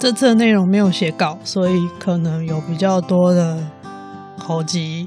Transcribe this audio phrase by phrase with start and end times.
[0.00, 3.62] 这次的内容没有写稿，所以可能有比较多的
[4.38, 5.06] 口急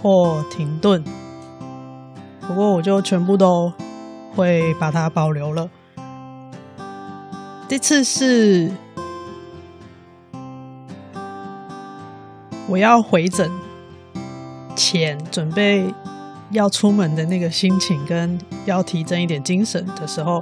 [0.00, 1.02] 或停顿。
[2.46, 3.72] 不过我就全部都
[4.32, 5.68] 会把它保留了。
[7.66, 8.70] 这次是
[12.68, 13.50] 我要回诊
[14.76, 15.92] 前准备
[16.52, 20.40] 要出门的那个心情，跟要提振一点精神的时候，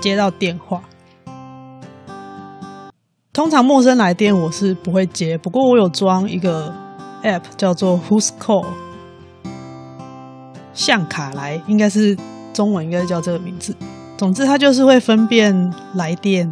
[0.00, 0.80] 接到电话。
[3.36, 6.72] 通常陌生来电我是不会接，不过我有装一个
[7.22, 8.64] app 叫做 Who's Call，
[10.72, 12.16] 像卡来，应该是
[12.54, 13.76] 中文应该叫这个名字。
[14.16, 16.50] 总之，它就是会分辨来电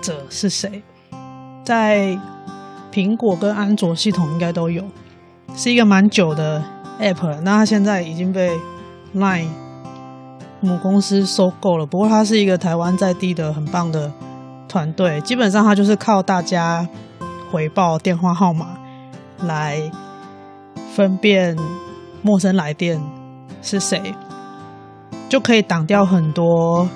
[0.00, 0.82] 者是谁，
[1.62, 2.18] 在
[2.90, 4.82] 苹果跟安卓系统应该都有，
[5.54, 6.64] 是一个蛮久的
[6.98, 7.42] app 了。
[7.42, 8.58] 那它现在已经被
[9.14, 9.50] Line
[10.62, 14.10] 母公司收购了，不过它是一个台湾在地的很棒的。
[14.68, 16.86] 团队基本上，他就是靠大家
[17.50, 18.76] 回报电话号码
[19.44, 19.80] 来
[20.94, 21.56] 分辨
[22.20, 23.00] 陌生来电
[23.62, 24.14] 是谁，
[25.28, 26.88] 就可以挡掉很多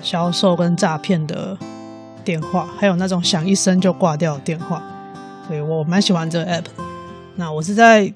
[0.00, 1.58] 销售跟诈骗的
[2.24, 4.82] 电话，还有那种响一声就挂掉的电话。
[5.46, 6.66] 所以我蛮喜欢这个 app。
[7.34, 8.12] 那我是在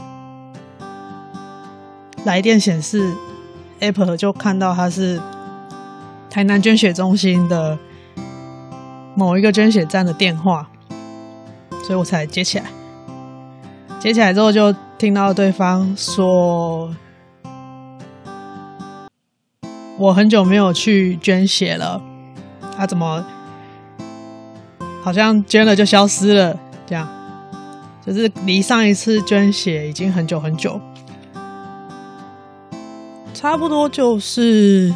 [2.24, 3.12] 来电显示
[3.80, 5.20] app 就看到它是
[6.30, 7.76] 台南捐血中心的。
[9.14, 10.66] 某一个捐血站的电话，
[11.84, 12.64] 所以我才接起来。
[14.00, 16.92] 接起来之后，就听到对方说
[19.98, 22.02] ：“我很久没有去捐血了，
[22.76, 23.24] 他怎么
[25.02, 26.58] 好像捐了就消失了？
[26.86, 27.06] 这样，
[28.04, 30.80] 就是离上一次捐血已经很久很久，
[33.34, 34.92] 差不多就是。”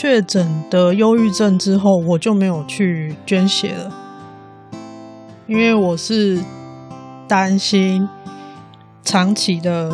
[0.00, 3.92] 确诊得忧郁症之后，我就没有去捐血了，
[5.46, 6.42] 因为我是
[7.28, 8.08] 担心
[9.02, 9.92] 长期的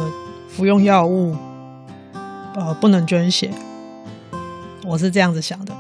[0.49, 1.35] 服用药物，
[2.55, 3.51] 呃，不能捐血。
[4.85, 5.75] 我是这样子想的。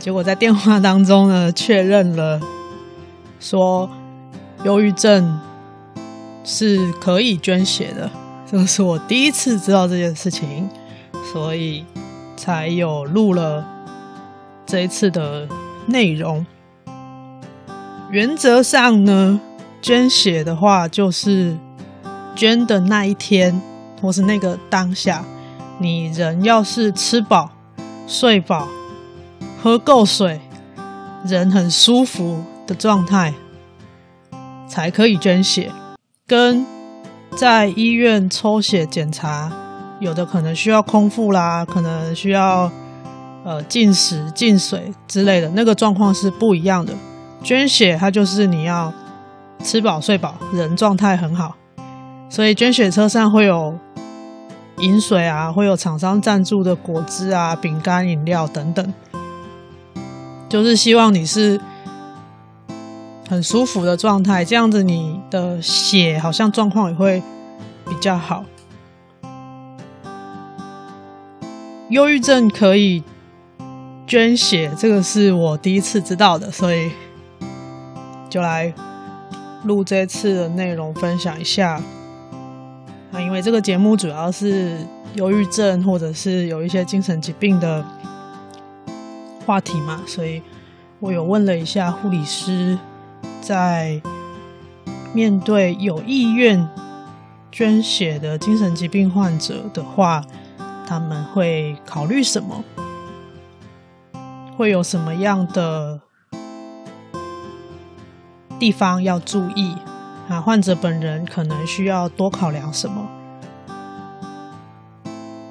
[0.00, 2.40] 结果在电话当中呢，确认了
[3.38, 3.88] 说
[4.64, 5.38] 忧郁症
[6.42, 8.10] 是可以捐血的，
[8.44, 10.68] 这是我第一次知道这件事情，
[11.32, 11.84] 所以。
[12.38, 13.66] 才有录了
[14.64, 15.48] 这一次的
[15.86, 16.46] 内容。
[18.10, 19.40] 原则上呢，
[19.82, 21.58] 捐血的话，就是
[22.36, 23.60] 捐的那一天
[24.00, 25.24] 或是那个当下，
[25.78, 27.50] 你人要是吃饱、
[28.06, 28.68] 睡饱、
[29.60, 30.40] 喝够水，
[31.26, 33.34] 人很舒服的状态，
[34.68, 35.72] 才可以捐血。
[36.26, 36.64] 跟
[37.36, 39.52] 在医院抽血检查。
[40.00, 42.70] 有的可能需要空腹啦，可能需要
[43.44, 46.94] 呃进食、进水之类的，那个状况是不一样的。
[47.42, 48.92] 捐血它就是你要
[49.62, 51.56] 吃饱睡饱，人状态很好，
[52.28, 53.76] 所以捐血车上会有
[54.78, 58.94] 饮水啊，会有厂商赞助的果汁啊、饼干、饮料等等，
[60.48, 61.60] 就是希望你是
[63.28, 67.22] 很舒服的状态，这样子你的血好像状况也会
[67.88, 68.44] 比较好。
[71.90, 73.02] 忧郁症可以
[74.06, 76.90] 捐血，这个是我第一次知道的，所以
[78.28, 78.70] 就来
[79.64, 81.80] 录这次的内容分享一下。
[83.10, 84.76] 啊，因为这个节目主要是
[85.14, 87.82] 忧郁症或者是有一些精神疾病的
[89.46, 90.42] 话题嘛，所以
[91.00, 92.78] 我有问了一下护理师，
[93.40, 93.98] 在
[95.14, 96.68] 面对有意愿
[97.50, 100.22] 捐血的精神疾病患者的话。
[100.88, 102.64] 他们会考虑什么？
[104.56, 106.00] 会有什么样的
[108.58, 109.76] 地方要注意？
[110.30, 113.06] 啊，患者本人可能需要多考量什么？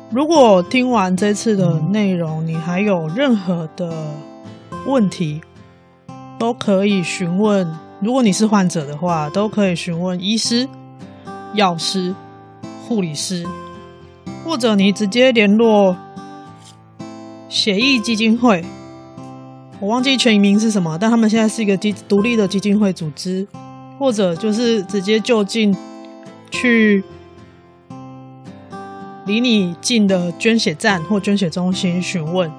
[0.09, 3.93] 如果听完这次的内容，你还有任何的
[4.87, 5.41] 问题，
[6.39, 7.71] 都可以询问。
[7.99, 10.67] 如果你是患者的话，都可以询问医师、
[11.53, 12.15] 药师、
[12.87, 13.45] 护理师。
[14.47, 15.94] 或者你直接联络
[17.49, 18.63] 血液基金会，
[19.81, 23.45] 我忘记全名是什么，但他们现在是一个基独立的基金会组织，
[23.99, 25.75] 或者就是直接就近
[26.49, 27.03] 去
[29.25, 32.49] 离你近的捐血站或捐血中心询问。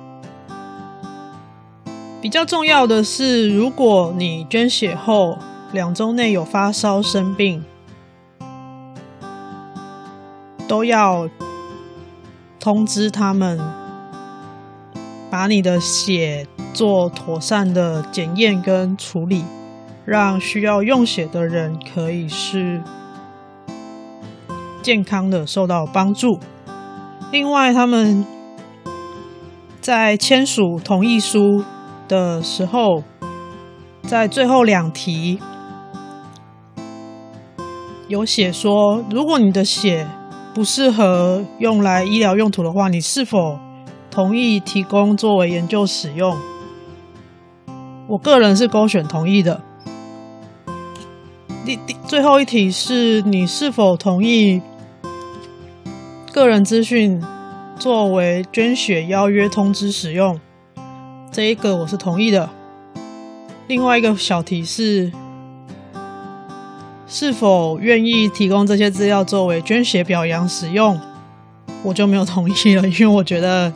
[2.20, 5.38] 比较重要的是，如果你捐血后
[5.72, 7.64] 两周内有发烧生病，
[10.68, 11.26] 都要
[12.60, 13.58] 通知他们，
[15.30, 19.44] 把你的血做妥善的检验跟处理，
[20.04, 22.82] 让需要用血的人可以是
[24.82, 26.38] 健康的受到帮助。
[27.30, 28.24] 另外，他们
[29.80, 31.62] 在签署同意书
[32.08, 33.02] 的时候，
[34.02, 35.38] 在最后两题
[38.08, 40.06] 有写说，如果你的血
[40.54, 43.58] 不适合用来医疗用途的话，你是否
[44.10, 46.36] 同意提供作为研究使用？
[48.08, 49.60] 我个人是勾选同意的。
[51.64, 54.62] 第第最后一题是你是否同意
[56.32, 57.22] 个人资讯
[57.78, 60.40] 作为捐血邀约通知使用？
[61.30, 62.48] 这一个我是同意的。
[63.66, 65.12] 另外一个小题是，
[67.08, 71.00] 是否愿意提供这些资料作为捐血表扬使用？
[71.82, 73.72] 我就没有同意了，因为我觉得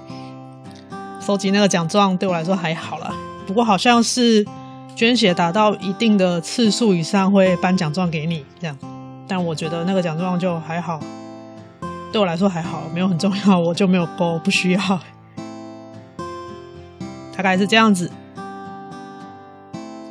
[1.21, 3.15] 收集那个奖状对我来说还好啦。
[3.47, 4.45] 不过好像是
[4.95, 8.77] 捐血达到一定的次数以上会颁奖状给你这样，
[9.27, 11.01] 但我觉得那个奖状就还好，
[12.13, 15.01] 对我来说还好，没有很重要，我就没有勾，不需要。
[17.35, 18.11] 大概是这样子。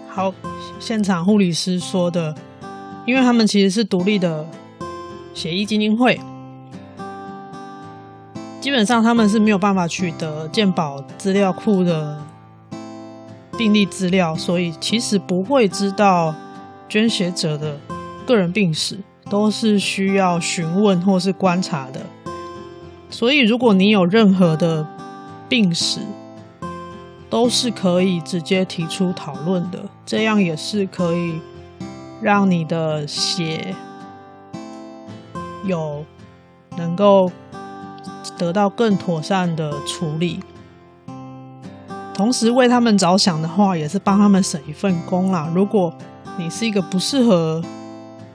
[0.09, 0.33] 好，
[0.79, 2.33] 现场护理师说的，
[3.05, 4.45] 因为他们其实是独立的
[5.33, 6.19] 血液基金会，
[8.59, 12.21] 基本上他们是没有办法取得健保资料库的
[13.57, 16.33] 病历资料，所以其实不会知道
[16.87, 17.77] 捐血者的
[18.25, 18.99] 个人病史，
[19.29, 22.01] 都是需要询问或是观察的。
[23.09, 24.87] 所以，如果你有任何的
[25.49, 25.99] 病史，
[27.29, 31.39] 都是可以直接提出讨论的，这样也是可以
[32.21, 33.75] 让你的血
[35.65, 36.05] 有
[36.77, 37.31] 能够
[38.37, 40.39] 得到更妥善的处理。
[42.13, 45.49] 同时为他们着想的话，也是帮他们省一份工啦。
[45.55, 45.91] 如果
[46.37, 47.63] 你是一个不适合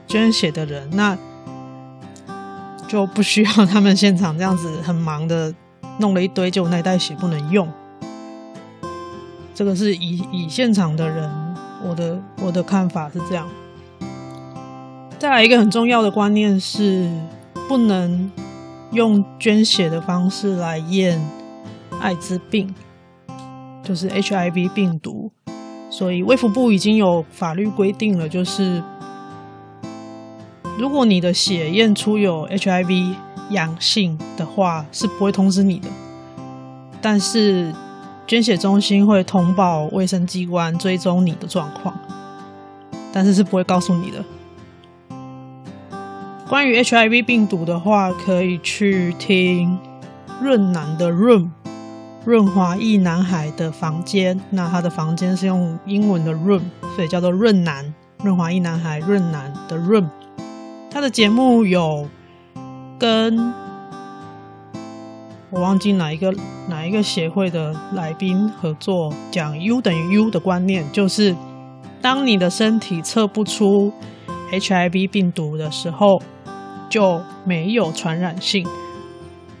[0.05, 1.17] 捐血的人，那
[2.87, 5.53] 就不需要他们现场这样子很忙的
[5.99, 7.67] 弄了一堆，就那袋血不能用。
[9.53, 11.55] 这个是以以现场的人，
[11.87, 13.47] 我的我的看法是这样。
[15.19, 17.09] 再来一个很重要的观念是，
[17.67, 18.31] 不能
[18.91, 21.19] 用捐血的方式来验
[21.99, 22.73] 艾滋病，
[23.83, 25.31] 就是 HIV 病毒。
[25.89, 28.83] 所以卫福部已经有法律规定了，就是
[30.77, 33.15] 如果你的血验出有 HIV
[33.49, 35.89] 阳性的话，是不会通知你的。
[37.01, 37.73] 但是
[38.27, 41.97] 捐血中心会通报卫生机关追踪你的状况，
[43.11, 44.23] 但是是不会告诉你的。
[46.49, 49.77] 关于 HIV 病毒的话，可以去听
[50.41, 51.51] 润男的润
[52.23, 54.39] 润滑一男孩的房间。
[54.51, 56.61] 那他的房间是用英文的润，
[56.95, 57.93] 所以叫做润男
[58.23, 60.09] 润滑一男孩润男的润。
[60.89, 62.07] 他的节目有
[62.97, 63.53] 跟。
[65.49, 66.33] 我忘记哪一个
[66.67, 71.33] 哪一个协会的来宾合作讲 U 等于 U 的观念，就是
[72.01, 73.93] 当你的身体测不出
[74.51, 76.21] HIV 病毒的时候，
[76.89, 78.65] 就没有传染性；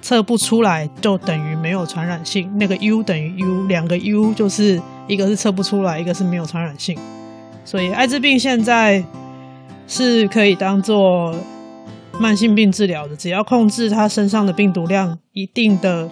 [0.01, 2.51] 测不出来就等于没有传染性。
[2.57, 6.97] 那个 U 等于 U，两个 U 就是一个是测不出来，一个是没有传染性。
[7.65, 9.03] 所以艾滋病现在
[9.87, 11.35] 是可以当做。
[12.19, 16.09] 慢性病治疗的，只要控制他身上的病毒量一定的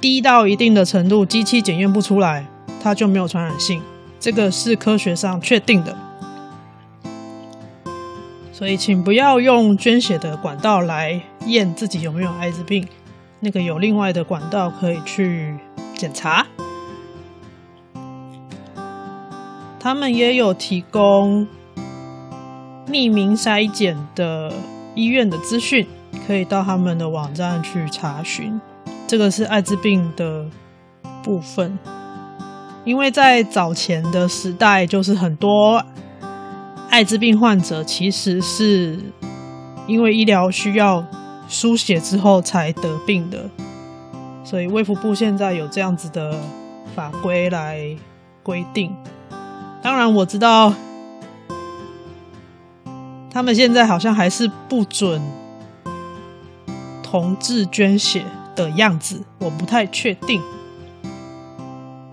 [0.00, 2.46] 低到一定的程度，机器检验不出来，
[2.82, 3.82] 它就没有传染性。
[4.18, 5.94] 这个是科学上确定的。
[8.60, 12.86] 所以，请不要用捐血的管道来验自己有没有艾滋病，
[13.40, 15.56] 那个有另外的管道可以去
[15.94, 16.46] 检查。
[19.80, 21.46] 他们也有提供。
[22.88, 24.52] 匿名筛检的
[24.96, 25.86] 医院的资讯，
[26.26, 28.60] 可以到他们的网站去查询。
[29.06, 30.44] 这个是艾滋病的
[31.22, 31.78] 部分，
[32.84, 35.82] 因为在早前的时代，就是很多
[36.90, 38.98] 艾滋病患者其实是
[39.86, 41.04] 因为医疗需要
[41.48, 43.48] 输血之后才得病的，
[44.44, 46.36] 所以卫福部现在有这样子的
[46.94, 47.96] 法规来
[48.42, 48.92] 规定。
[49.80, 50.74] 当然我知道，
[53.30, 55.22] 他们现在好像还是不准
[57.02, 58.24] 同志捐血
[58.56, 60.42] 的样子，我不太确定。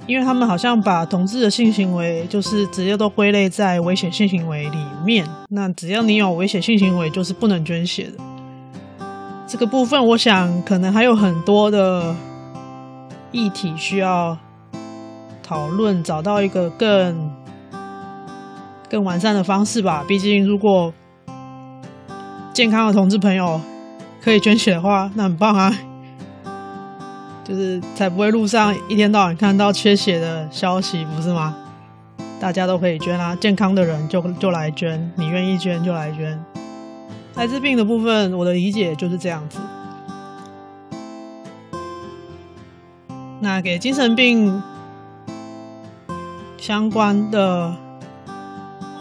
[0.07, 8.23] 因为他们好像把同志的性行为就是直接都归类在危险性行为里面，那只要你有危险性行为，就是不能捐血的。
[9.45, 12.15] 这个部分，我想可能还有很多的
[13.31, 14.37] 议题需要
[15.43, 17.31] 讨论，找到一个更
[18.89, 20.05] 更完善的方式吧。
[20.07, 20.93] 毕竟，如果
[22.53, 23.59] 健康的同志朋友
[24.21, 25.77] 可以捐血的话，那很棒啊。
[27.47, 31.55] 就是才不会路上一天到晚看到缺血的消息，不是吗？
[32.41, 36.43] 大家都可以捐啊，健康的人就就来捐，你愿意捐就来捐。
[37.35, 39.59] 艾滋病的部分，我的理解就是这样子。
[43.39, 44.61] 那给精神病
[46.57, 47.73] 相关的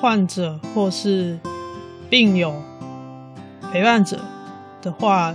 [0.00, 1.36] 患者或是
[2.08, 2.54] 病友
[3.72, 4.20] 陪伴者
[4.80, 5.34] 的话。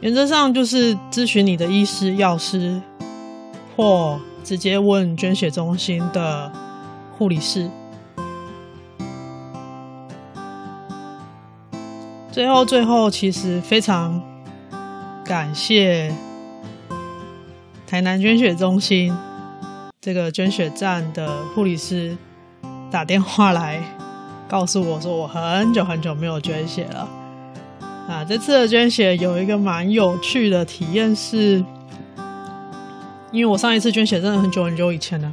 [0.00, 2.80] 原则上就是咨询你的医师、药师，
[3.76, 6.50] 或直接问捐血中心的
[7.18, 7.68] 护理师。
[12.32, 14.22] 最后，最后，其实非常
[15.22, 16.10] 感谢
[17.86, 19.14] 台南捐血中心
[20.00, 22.16] 这个捐血站的护理师
[22.90, 23.82] 打电话来
[24.48, 27.19] 告诉我说，我很久很久没有捐血了。
[28.10, 31.64] 啊，这次的捐血有一个蛮有趣的体验，是
[33.30, 35.32] 因为我上一次捐血真的很久很久以前了。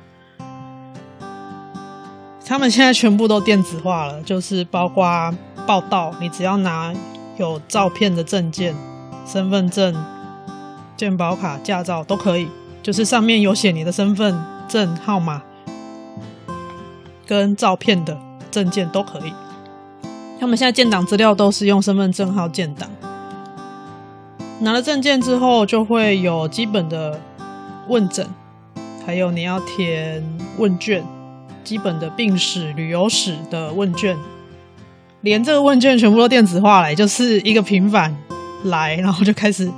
[2.45, 5.33] 他们现在全部都电子化了，就是包括
[5.65, 6.93] 报到，你只要拿
[7.37, 8.75] 有照片的证件、
[9.25, 9.95] 身份证、
[10.95, 12.47] 健保卡、驾照都可以，
[12.83, 15.41] 就是上面有写你的身份证号码
[17.25, 18.15] 跟照片的
[18.51, 19.33] 证件都可以。
[20.39, 22.89] 他们现在建档资料都是用身份证号建档，
[24.59, 27.19] 拿了证件之后就会有基本的
[27.87, 28.27] 问诊，
[29.05, 30.23] 还有你要填
[30.57, 31.03] 问卷，
[31.63, 34.15] 基本的病史、旅游史的问卷，
[35.21, 38.15] 连这个问卷全部都电子化了，就是一个平板
[38.65, 39.71] 来，然后就开始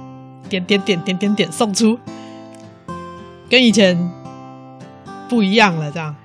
[0.49, 1.97] 点点点点点点送出，
[3.49, 3.97] 跟以前
[5.29, 6.15] 不一样了，这样。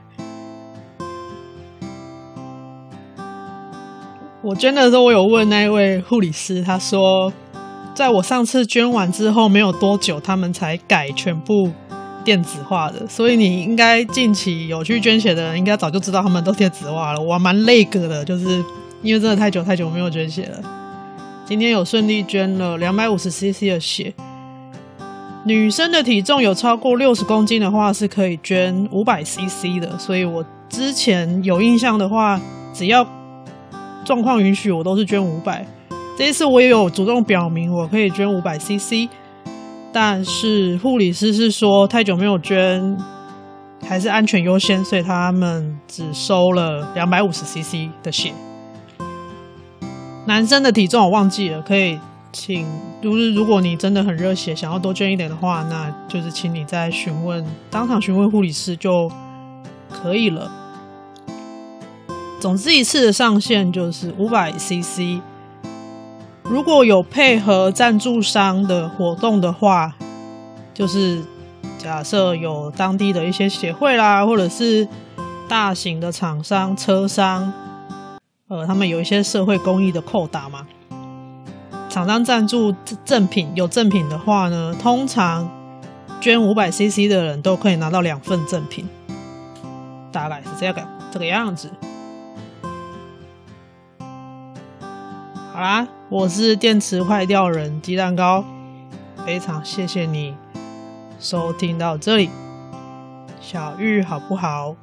[4.44, 7.32] 我捐的时候，我有问那位护理师，他说，
[7.94, 11.70] 在我上次捐完之后没有多久，他们才改全部
[12.22, 13.06] 电子化的。
[13.08, 17.20] 所以你应该近期有去捐血的人，应该早就知道他们都电子化了。
[17.22, 18.62] 我蛮累个的，就是
[19.00, 20.58] 因为真的太久太久没有捐血了。
[21.46, 24.12] 今天有顺利捐了两百五十 CC 的血。
[25.46, 29.98] 女生的体重有超过六十公斤的话，是可以捐五百 CC 的。
[29.98, 32.38] 所以我之前有印象的话，
[32.74, 33.06] 只要
[34.04, 35.66] 状况允许，我都是捐五百。
[36.16, 39.08] 这一次我也有主动表明我可以捐五百 CC，
[39.92, 42.96] 但是护理师是说太久没有捐，
[43.84, 48.32] 还是安全优先，所以他们只收了两百五十 CC 的血。
[50.26, 51.98] 男生的体重我忘记了，可以
[52.32, 52.64] 请
[53.02, 59.10] 就是如果你真的很热血，想要多捐一点的话，那就是请你再询问，当场询问护理师就
[59.90, 60.50] 可以了。
[62.44, 65.18] 总之，一次的上限就是五百 CC。
[66.42, 69.94] 如果有配合赞助商的活动的话，
[70.74, 71.24] 就是
[71.78, 74.86] 假设有当地的一些协会啦，或者是
[75.48, 77.50] 大型的厂商、车商，
[78.48, 80.66] 呃，他们有一些社会公益的扣打嘛。
[81.88, 82.74] 厂商赞助
[83.06, 85.48] 赠品，有赠品的话呢，通常
[86.20, 88.86] 捐五百 CC 的人都可以拿到两份赠品，
[90.12, 91.70] 大概是这个这个样子。
[95.54, 98.44] 好啦，我是电池坏掉人鸡蛋糕，
[99.24, 100.34] 非常谢谢你
[101.20, 102.28] 收听到这里。
[103.40, 104.74] 小玉好不好？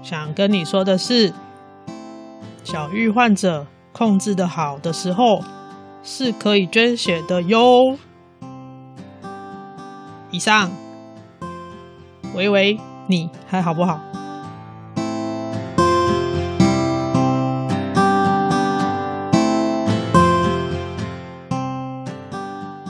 [0.00, 1.34] 想跟你说的是，
[2.62, 5.42] 小玉患者控制得好的时候，
[6.04, 7.98] 是可以捐血的哟。
[10.30, 10.70] 以上，
[12.32, 12.78] 喂喂，
[13.08, 13.98] 你还好不好？